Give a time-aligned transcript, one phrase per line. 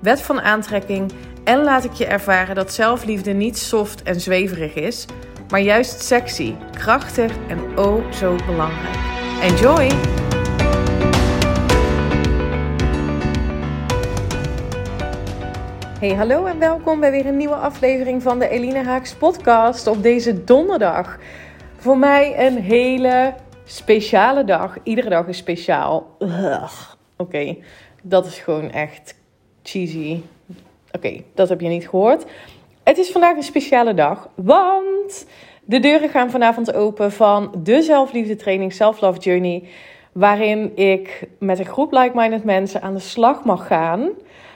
[0.00, 1.12] wet van aantrekking
[1.44, 5.06] en laat ik je ervaren dat zelfliefde niet soft en zweverig is,
[5.48, 8.96] maar juist sexy, krachtig en oh zo belangrijk.
[9.42, 9.88] Enjoy!
[16.00, 20.02] Hey, hallo en welkom bij weer een nieuwe aflevering van de Eline Haaks podcast op
[20.02, 21.18] deze donderdag.
[21.76, 24.76] Voor mij een hele speciale dag.
[24.82, 26.16] Iedere dag is speciaal.
[27.16, 27.56] Oké,
[28.02, 29.19] dat is gewoon echt
[29.70, 30.20] cheesy.
[30.92, 32.24] Oké, dat heb je niet gehoord.
[32.82, 35.26] Het is vandaag een speciale dag, want
[35.64, 39.62] de deuren gaan vanavond open van de zelfliefde training Self Love Journey,
[40.12, 44.10] waarin ik met een groep like-minded mensen aan de slag mag gaan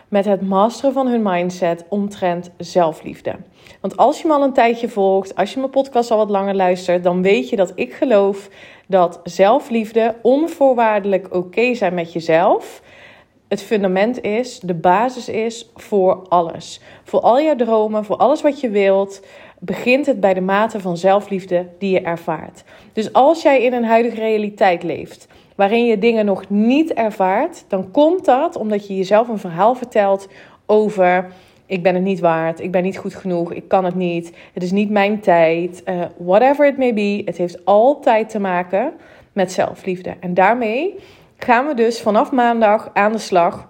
[0.09, 3.37] met het masteren van hun mindset omtrent zelfliefde.
[3.81, 6.55] Want als je me al een tijdje volgt, als je mijn podcast al wat langer
[6.55, 8.49] luistert, dan weet je dat ik geloof
[8.87, 12.83] dat zelfliefde, onvoorwaardelijk oké zijn met jezelf,
[13.49, 16.81] het fundament is, de basis is voor alles.
[17.05, 19.27] Voor al je dromen, voor alles wat je wilt,
[19.59, 22.65] begint het bij de mate van zelfliefde die je ervaart.
[22.93, 27.91] Dus als jij in een huidige realiteit leeft, waarin je dingen nog niet ervaart, dan
[27.91, 30.29] komt dat omdat je jezelf een verhaal vertelt
[30.67, 31.33] over
[31.67, 34.63] ik ben het niet waard, ik ben niet goed genoeg, ik kan het niet, het
[34.63, 37.23] is niet mijn tijd, uh, whatever it may be.
[37.25, 38.93] Het heeft altijd te maken
[39.33, 40.15] met zelfliefde.
[40.21, 40.95] En daarmee
[41.37, 43.69] gaan we dus vanaf maandag aan de slag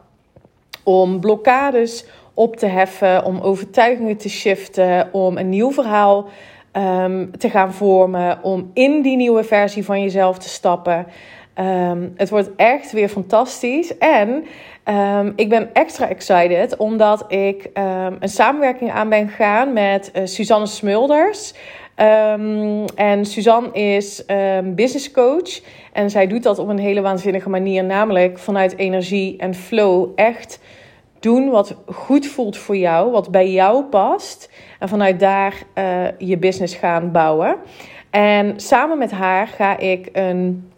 [0.83, 6.27] om blokkades op te heffen, om overtuigingen te shiften, om een nieuw verhaal
[6.73, 11.07] um, te gaan vormen, om in die nieuwe versie van jezelf te stappen.
[11.59, 13.99] Um, het wordt echt weer fantastisch.
[13.99, 14.45] En
[14.89, 17.71] um, ik ben extra excited omdat ik
[18.21, 21.55] een samenwerking aan ben gegaan met uh, Suzanne Smulders.
[22.01, 25.61] Um, en Suzanne is um, business coach.
[25.93, 27.85] En zij doet dat op een hele waanzinnige manier.
[27.85, 30.61] Namelijk vanuit energie en flow echt
[31.21, 33.11] doen wat goed voelt voor jou.
[33.11, 34.51] Wat bij jou past.
[34.79, 37.57] En vanuit daar uh, je business gaan bouwen.
[38.11, 40.73] En samen met haar ga ik een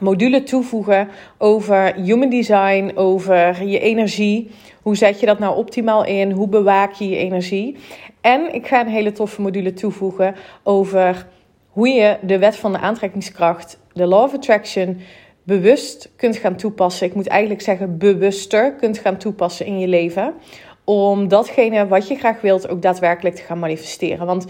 [0.00, 1.08] module toevoegen
[1.38, 4.50] over human design, over je energie.
[4.82, 6.30] Hoe zet je dat nou optimaal in?
[6.30, 7.76] Hoe bewaak je je energie?
[8.20, 11.26] En ik ga een hele toffe module toevoegen over
[11.68, 15.00] hoe je de wet van de aantrekkingskracht, de law of attraction,
[15.42, 17.06] bewust kunt gaan toepassen.
[17.06, 20.34] Ik moet eigenlijk zeggen bewuster kunt gaan toepassen in je leven.
[20.84, 24.26] Om datgene wat je graag wilt ook daadwerkelijk te gaan manifesteren.
[24.26, 24.46] Want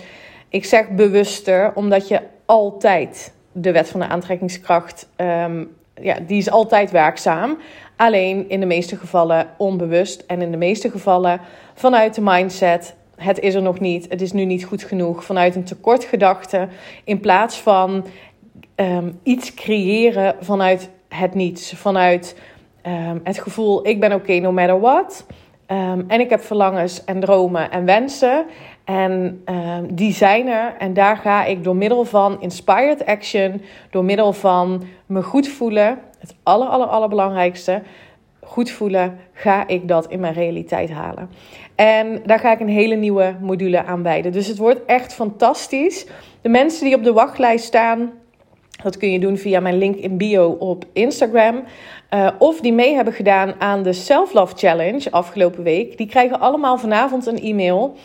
[0.48, 6.50] ik zeg bewuster omdat je altijd de wet van de aantrekkingskracht, um, ja, die is
[6.50, 7.58] altijd werkzaam.
[7.96, 11.40] Alleen in de meeste gevallen onbewust en in de meeste gevallen
[11.74, 15.54] vanuit de mindset het is er nog niet, het is nu niet goed genoeg, vanuit
[15.54, 16.68] een tekortgedachte,
[17.04, 18.04] in plaats van
[18.76, 22.36] um, iets creëren vanuit het niets, vanuit
[22.86, 25.26] um, het gevoel ik ben oké okay, no matter what.
[25.70, 28.44] Um, en ik heb verlangens en dromen en wensen.
[28.84, 29.44] En
[29.90, 30.74] die zijn er.
[30.78, 35.98] En daar ga ik door middel van inspired action, door middel van me goed voelen,
[36.18, 37.82] het aller, aller, allerbelangrijkste,
[38.42, 41.30] goed voelen, ga ik dat in mijn realiteit halen.
[41.74, 44.32] En daar ga ik een hele nieuwe module aan wijden.
[44.32, 46.06] Dus het wordt echt fantastisch.
[46.40, 48.12] De mensen die op de wachtlijst staan,
[48.82, 51.62] dat kun je doen via mijn link in bio op Instagram.
[52.14, 55.98] Uh, of die mee hebben gedaan aan de Self Love Challenge afgelopen week.
[55.98, 57.96] Die krijgen allemaal vanavond een e-mail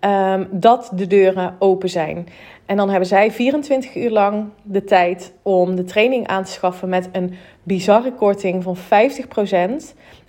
[0.00, 2.26] um, dat de deuren open zijn.
[2.66, 6.88] En dan hebben zij 24 uur lang de tijd om de training aan te schaffen
[6.88, 8.80] met een bizarre korting van 50%.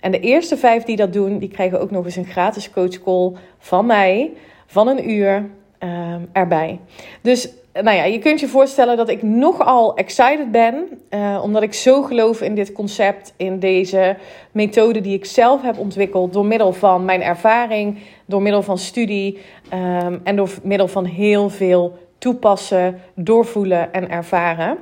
[0.00, 3.32] En de eerste vijf die dat doen, die krijgen ook nog eens een gratis coachcall
[3.58, 4.32] van mij
[4.66, 6.78] van een uur um, erbij.
[7.20, 11.74] Dus nou ja, je kunt je voorstellen dat ik nogal excited ben, uh, omdat ik
[11.74, 14.16] zo geloof in dit concept, in deze
[14.52, 19.38] methode die ik zelf heb ontwikkeld door middel van mijn ervaring, door middel van studie
[19.72, 24.78] um, en door middel van heel veel toepassen, doorvoelen en ervaren.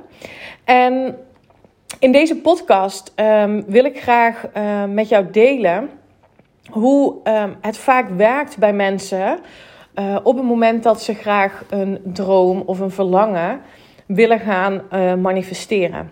[0.63, 1.17] En
[1.99, 5.89] in deze podcast um, wil ik graag uh, met jou delen
[6.69, 9.39] hoe um, het vaak werkt bij mensen
[9.99, 13.61] uh, op het moment dat ze graag een droom of een verlangen
[14.05, 16.11] willen gaan uh, manifesteren.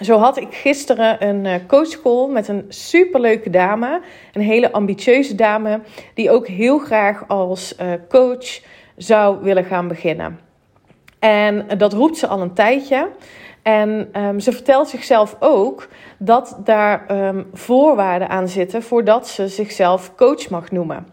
[0.00, 4.00] Zo had ik gisteren een coachcall met een superleuke dame,
[4.32, 5.80] een hele ambitieuze dame,
[6.14, 7.76] die ook heel graag als
[8.08, 8.60] coach
[8.96, 10.38] zou willen gaan beginnen.
[11.18, 13.08] En dat roept ze al een tijdje.
[13.62, 15.88] En um, ze vertelt zichzelf ook
[16.18, 21.11] dat daar um, voorwaarden aan zitten voordat ze zichzelf coach mag noemen.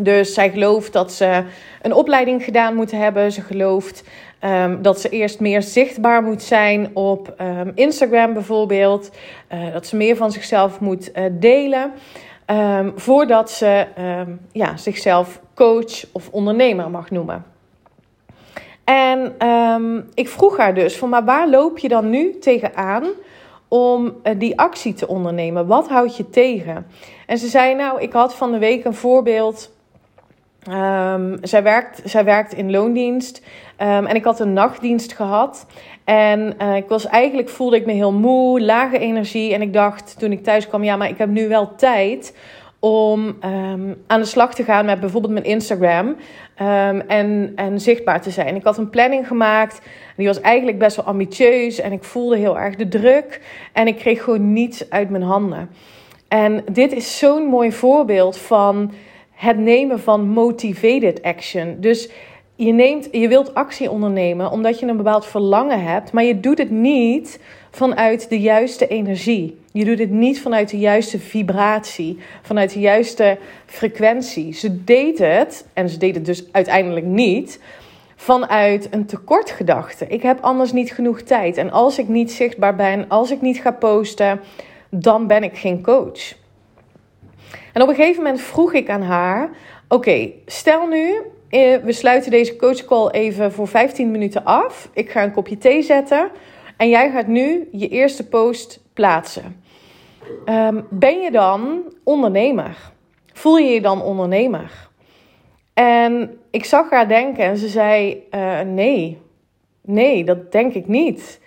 [0.00, 1.44] Dus zij gelooft dat ze
[1.82, 3.32] een opleiding gedaan moet hebben.
[3.32, 4.04] Ze gelooft
[4.44, 9.10] um, dat ze eerst meer zichtbaar moet zijn op um, Instagram bijvoorbeeld.
[9.52, 11.92] Uh, dat ze meer van zichzelf moet uh, delen.
[12.46, 13.86] Um, voordat ze
[14.52, 17.44] ja, zichzelf coach of ondernemer mag noemen.
[18.84, 19.34] En
[20.14, 23.06] ik vroeg haar dus van, maar waar loop je dan nu tegenaan
[23.68, 25.66] om uh, die actie te ondernemen?
[25.66, 26.86] Wat houd je tegen?
[27.26, 29.70] En ze zei, nou, ik had van de week een voorbeeld
[30.70, 33.42] Um, zij, werkt, zij werkt in loondienst
[33.78, 35.66] um, en ik had een nachtdienst gehad.
[36.04, 39.54] En uh, ik was eigenlijk voelde ik me heel moe, lage energie.
[39.54, 42.36] En ik dacht toen ik thuis kwam, ja, maar ik heb nu wel tijd
[42.78, 46.16] om um, aan de slag te gaan met bijvoorbeeld mijn Instagram
[47.06, 48.56] en, en zichtbaar te zijn.
[48.56, 49.80] Ik had een planning gemaakt,
[50.16, 53.40] die was eigenlijk best wel ambitieus en ik voelde heel erg de druk
[53.72, 55.70] en ik kreeg gewoon niets uit mijn handen.
[56.28, 58.92] En dit is zo'n mooi voorbeeld van
[59.42, 61.76] het nemen van motivated action.
[61.80, 62.08] Dus
[62.54, 66.58] je, neemt, je wilt actie ondernemen omdat je een bepaald verlangen hebt, maar je doet
[66.58, 67.40] het niet
[67.70, 69.58] vanuit de juiste energie.
[69.72, 74.54] Je doet het niet vanuit de juiste vibratie, vanuit de juiste frequentie.
[74.54, 77.60] Ze deed het, en ze deed het dus uiteindelijk niet,
[78.16, 80.06] vanuit een tekortgedachte.
[80.06, 81.56] Ik heb anders niet genoeg tijd.
[81.56, 84.40] En als ik niet zichtbaar ben, als ik niet ga posten,
[84.88, 86.40] dan ben ik geen coach.
[87.72, 89.50] En op een gegeven moment vroeg ik aan haar:
[89.88, 94.88] Oké, stel nu, eh, we sluiten deze coachcall even voor 15 minuten af.
[94.92, 96.30] Ik ga een kopje thee zetten.
[96.76, 99.62] En jij gaat nu je eerste post plaatsen.
[100.46, 102.76] Um, ben je dan ondernemer?
[103.32, 104.88] Voel je je dan ondernemer?
[105.74, 109.18] En ik zag haar denken en ze zei: uh, Nee,
[109.80, 111.40] nee, dat denk ik niet.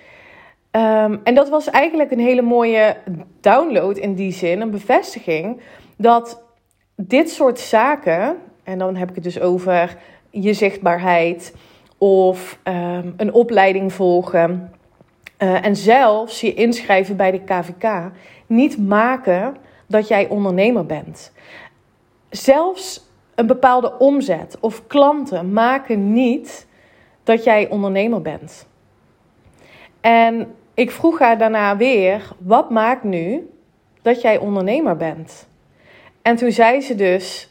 [0.72, 2.98] Um, en dat was eigenlijk een hele mooie
[3.42, 5.62] download in die zin, een bevestiging
[5.96, 6.44] dat
[6.96, 9.98] dit soort zaken, en dan heb ik het dus over
[10.30, 11.56] je zichtbaarheid
[11.98, 14.72] of um, een opleiding volgen
[15.40, 18.12] uh, en zelfs je inschrijven bij de KVK,
[18.48, 19.56] niet maken
[19.88, 21.34] dat jij ondernemer bent.
[22.30, 26.68] Zelfs een bepaalde omzet of klanten maken niet
[27.24, 28.68] dat jij ondernemer bent.
[30.02, 33.50] En ik vroeg haar daarna weer: wat maakt nu
[34.02, 35.48] dat jij ondernemer bent?
[36.26, 37.50] En toen zei ze dus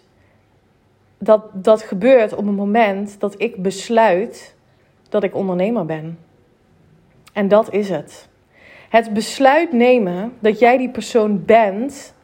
[1.19, 4.55] dat dat gebeurt op het moment dat ik besluit
[5.09, 6.19] dat ik ondernemer ben.
[7.32, 8.29] En dat is het.
[8.88, 12.15] Het besluit nemen dat jij die persoon bent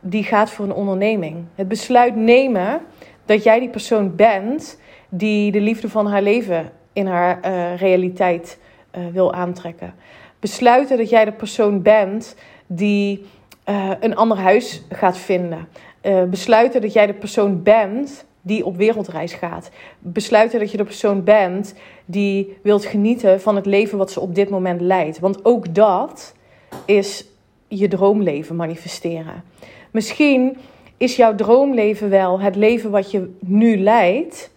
[0.00, 1.44] die gaat voor een onderneming.
[1.54, 2.80] Het besluit nemen
[3.24, 8.58] dat jij die persoon bent die de liefde van haar leven in haar uh, realiteit
[8.94, 9.94] uh, wil aantrekken.
[10.38, 12.36] Besluiten dat jij de persoon bent
[12.66, 13.26] die
[13.70, 15.68] uh, een ander huis gaat vinden.
[16.02, 19.70] Uh, besluiten dat jij de persoon bent die op wereldreis gaat.
[19.98, 21.74] Besluiten dat je de persoon bent
[22.04, 25.18] die wilt genieten van het leven wat ze op dit moment leidt.
[25.18, 26.34] Want ook dat
[26.84, 27.24] is
[27.68, 29.44] je droomleven manifesteren.
[29.90, 30.56] Misschien
[30.96, 34.50] is jouw droomleven wel het leven wat je nu leidt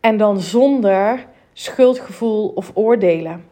[0.00, 3.44] en dan zonder schuldgevoel of oordelen.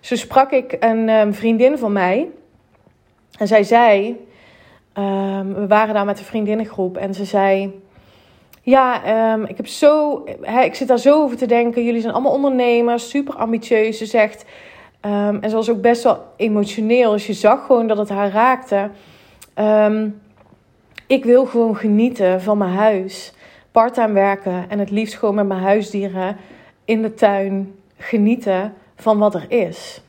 [0.00, 2.28] Zo sprak ik een um, vriendin van mij
[3.38, 4.16] en zij zei
[4.98, 7.80] Um, we waren daar met een vriendinnengroep en ze zei:
[8.62, 9.02] Ja,
[9.32, 10.24] um, ik, heb zo,
[10.64, 11.84] ik zit daar zo over te denken.
[11.84, 13.98] Jullie zijn allemaal ondernemers, super ambitieus.
[13.98, 14.44] Ze zegt,
[15.00, 17.10] um, en ze was ook best wel emotioneel.
[17.10, 18.90] Dus je zag gewoon dat het haar raakte.
[21.06, 23.32] ik wil gewoon genieten van mijn huis,
[23.72, 26.36] parttime werken en het liefst gewoon met mijn huisdieren
[26.84, 30.02] in de tuin genieten van wat er is.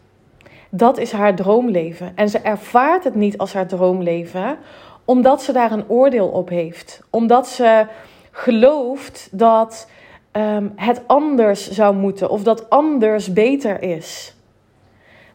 [0.70, 2.12] Dat is haar droomleven.
[2.16, 4.58] En ze ervaart het niet als haar droomleven,
[5.06, 7.02] omdat ze daar een oordeel op heeft.
[7.10, 7.86] Omdat ze
[8.32, 9.90] gelooft dat
[10.32, 14.36] um, het anders zou moeten of dat anders beter is.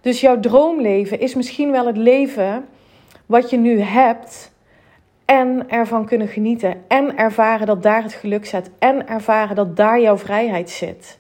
[0.01, 2.67] Dus jouw droomleven is misschien wel het leven
[3.27, 4.53] wat je nu hebt.
[5.25, 6.83] En ervan kunnen genieten.
[6.89, 8.71] En ervaren dat daar het geluk zit.
[8.79, 11.19] En ervaren dat daar jouw vrijheid zit.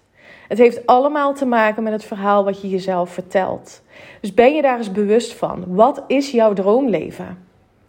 [0.49, 3.83] Het heeft allemaal te maken met het verhaal wat je jezelf vertelt.
[4.21, 5.65] Dus ben je daar eens bewust van.
[5.67, 7.39] Wat is jouw droomleven?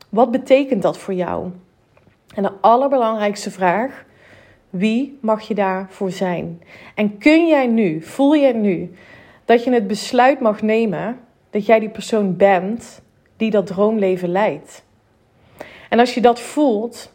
[0.09, 1.51] Wat betekent dat voor jou?
[2.35, 4.05] En de allerbelangrijkste vraag:
[4.69, 6.61] wie mag je daarvoor zijn?
[6.95, 8.95] En kun jij nu, voel jij nu
[9.45, 11.19] dat je het besluit mag nemen
[11.49, 13.01] dat jij die persoon bent
[13.37, 14.83] die dat droomleven leidt?
[15.89, 17.13] En als je dat voelt,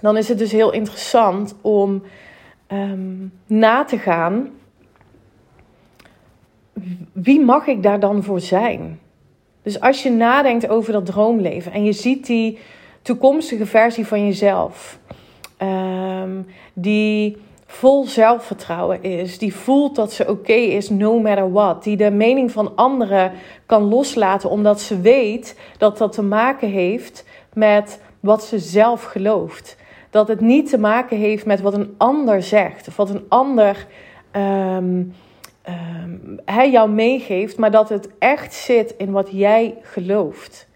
[0.00, 2.02] dan is het dus heel interessant om
[2.66, 4.48] ehm, na te gaan.
[7.12, 8.98] Wie mag ik daar dan voor zijn?
[9.62, 12.58] Dus als je nadenkt over dat droomleven en je ziet die
[13.02, 14.98] toekomstige versie van jezelf,
[15.56, 16.42] ehm,
[16.72, 22.10] die vol zelfvertrouwen is, die voelt dat ze oké is no matter what, die de
[22.10, 23.32] mening van anderen
[23.66, 29.76] kan loslaten omdat ze weet dat dat te maken heeft met wat ze zelf gelooft.
[30.14, 33.86] Dat het niet te maken heeft met wat een ander zegt of wat een ander
[36.44, 40.68] hij jou meegeeft, maar dat het echt zit in wat jij gelooft.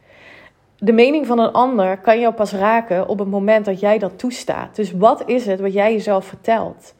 [0.78, 4.18] De mening van een ander kan jou pas raken op het moment dat jij dat
[4.18, 4.76] toestaat.
[4.76, 6.95] Dus wat is het wat jij jezelf vertelt?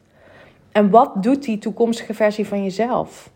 [0.71, 3.29] En wat doet die toekomstige versie van jezelf?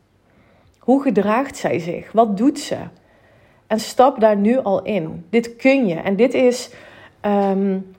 [0.80, 2.12] Hoe gedraagt zij zich?
[2.12, 2.78] Wat doet ze?
[3.68, 5.26] En stap daar nu al in.
[5.30, 5.96] Dit kun je.
[5.96, 6.70] En dit is
[7.22, 7.96] um,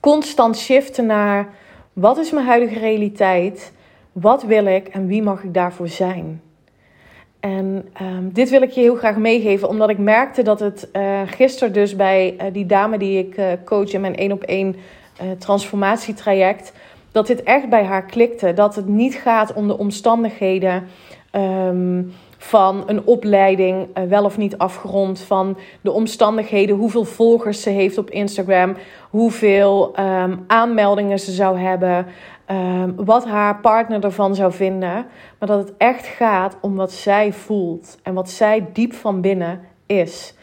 [0.00, 1.48] constant shiften naar
[1.92, 3.72] wat is mijn huidige realiteit?
[4.12, 6.42] Wat wil ik en wie mag ik daarvoor zijn?
[7.40, 11.20] En um, dit wil ik je heel graag meegeven, omdat ik merkte dat het uh,
[11.26, 14.76] gisteren dus bij uh, die dame die ik uh, coach in mijn één op één
[15.38, 16.72] transformatietraject,
[17.12, 18.52] dat dit echt bij haar klikte.
[18.52, 20.88] Dat het niet gaat om de omstandigheden.
[21.32, 27.70] Um, van een opleiding, uh, wel of niet afgerond, van de omstandigheden, hoeveel volgers ze
[27.70, 28.76] heeft op Instagram,
[29.10, 32.06] hoeveel um, aanmeldingen ze zou hebben,
[32.50, 35.06] um, wat haar partner ervan zou vinden.
[35.38, 39.60] Maar dat het echt gaat om wat zij voelt en wat zij diep van binnen
[39.86, 40.34] is.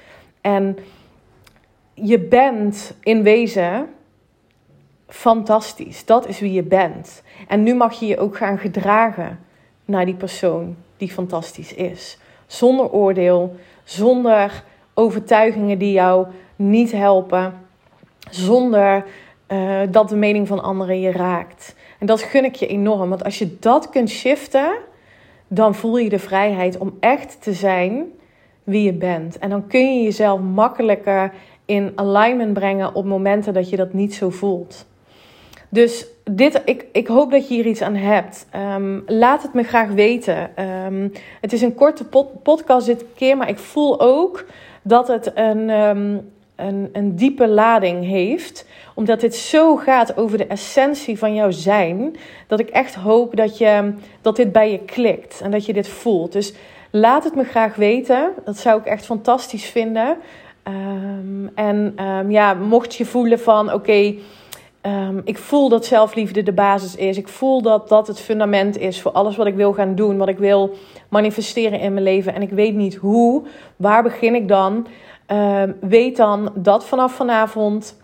[0.42, 0.78] En
[1.94, 3.90] je bent in wezen
[5.08, 6.06] fantastisch.
[6.06, 7.24] Dat is wie je bent.
[7.48, 9.40] En nu mag je je ook gaan gedragen
[9.86, 12.18] naar die persoon die fantastisch is.
[12.48, 14.64] Zonder oordeel, zonder
[14.94, 17.54] overtuigingen die jou niet helpen,
[18.30, 19.06] zonder
[19.48, 21.76] uh, dat de mening van anderen je raakt.
[22.00, 24.78] En dat gun ik je enorm, want als je dat kunt shiften,
[25.48, 28.06] dan voel je de vrijheid om echt te zijn
[28.64, 29.40] wie je bent.
[29.40, 31.34] En dan kun je jezelf makkelijker
[31.66, 34.86] in alignment brengen op momenten dat je dat niet zo voelt.
[35.70, 38.46] Dus dit, ik, ik hoop dat je hier iets aan hebt.
[38.76, 40.64] Um, laat het me graag weten.
[40.86, 44.46] Um, het is een korte pod podcast dit keer, maar ik voel ook
[44.82, 48.66] dat het een, um, een, een diepe lading heeft.
[48.94, 52.16] Omdat dit zo gaat over de essentie van jouw zijn.
[52.48, 55.88] Dat ik echt hoop dat, je, dat dit bij je klikt en dat je dit
[55.88, 56.32] voelt.
[56.32, 56.54] Dus
[56.92, 58.32] laat het me graag weten.
[58.46, 60.18] Dat zou ik echt fantastisch vinden.
[61.56, 61.94] en
[62.28, 64.16] ja, mocht je voelen van oké.
[64.88, 67.18] Um, ik voel dat zelfliefde de basis is.
[67.18, 70.28] Ik voel dat dat het fundament is voor alles wat ik wil gaan doen, wat
[70.28, 70.76] ik wil
[71.10, 72.34] manifesteren in mijn leven.
[72.34, 73.44] En ik weet niet hoe.
[73.76, 74.88] Waar begin ik dan?
[75.32, 77.98] Um, weet dan dat vanaf vanavond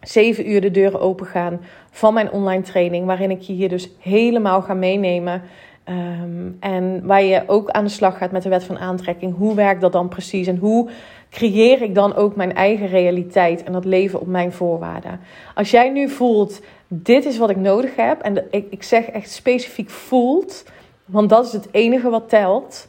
[0.00, 3.90] 7 uur de deuren open gaan van mijn online training, waarin ik je hier dus
[3.98, 5.42] helemaal ga meenemen.
[5.88, 9.36] Um, en waar je ook aan de slag gaat met de wet van aantrekking.
[9.36, 10.46] Hoe werkt dat dan precies?
[10.46, 10.90] En hoe
[11.30, 15.20] creëer ik dan ook mijn eigen realiteit en dat leven op mijn voorwaarden.
[15.54, 19.30] Als jij nu voelt, dit is wat ik nodig heb, en ik, ik zeg echt
[19.30, 20.64] specifiek voelt,
[21.04, 22.88] want dat is het enige wat telt.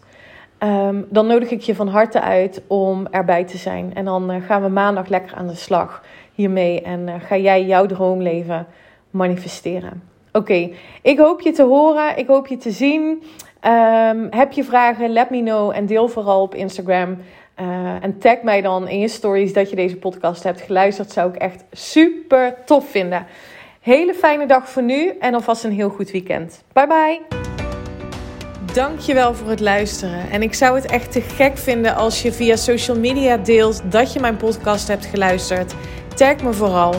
[0.60, 3.92] Um, dan nodig ik je van harte uit om erbij te zijn.
[3.94, 6.82] En dan uh, gaan we maandag lekker aan de slag hiermee.
[6.82, 8.68] En uh, ga jij jouw droomleven
[9.10, 10.15] manifesteren.
[10.36, 10.70] Oké,
[11.02, 12.18] ik hoop je te horen.
[12.18, 13.24] Ik hoop je te zien.
[13.66, 15.10] Um, heb je vragen?
[15.10, 15.72] Let me know.
[15.76, 17.18] En deel vooral op Instagram.
[17.62, 21.12] Uh, en tag mij dan in je stories dat je deze podcast hebt geluisterd.
[21.12, 23.26] Zou ik echt super tof vinden.
[23.82, 26.64] Hele fijne dag voor nu en alvast een heel goed weekend.
[26.74, 27.22] Bye bye.
[28.74, 30.30] Dankjewel voor het luisteren.
[30.32, 34.14] En ik zou het echt te gek vinden als je via social media deelt dat
[34.14, 35.74] je mijn podcast hebt geluisterd.
[36.16, 36.94] Tag me vooral.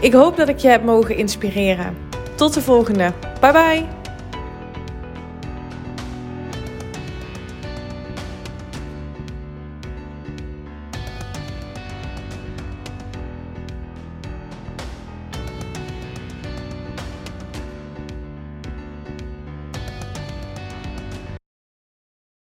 [0.00, 2.07] Ik hoop dat ik je heb mogen inspireren.
[2.38, 3.12] Tot de volgende.
[3.40, 3.97] Bye bye.